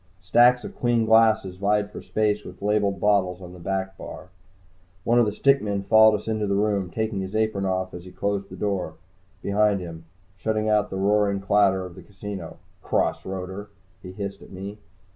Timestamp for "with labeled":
2.43-2.99